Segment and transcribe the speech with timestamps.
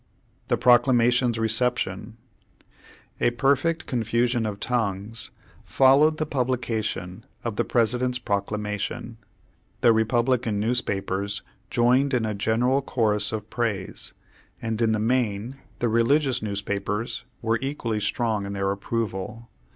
[0.47, 2.17] THE PROCLAMATION'S RECEPTION
[3.19, 5.29] A perfect confusion of tongues
[5.63, 9.19] followed the publication of the President's Proclamation.
[9.81, 14.13] The Republican newspapers joined in a general chorus of praise,
[14.59, 19.49] and in the main the religious news papers were equally strong in their approval.